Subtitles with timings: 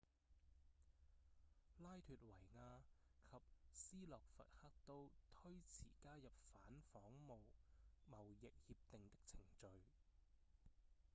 [1.77, 2.81] 拉脫維亞
[3.29, 3.37] 及
[3.71, 7.35] 斯洛伐克都推遲加入反仿冒
[8.09, 9.83] 貿易協定的程序